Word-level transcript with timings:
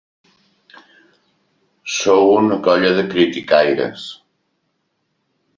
Sou 1.97 2.25
una 2.37 2.59
colla 2.69 2.95
de 3.01 3.07
criticaires. 3.15 4.11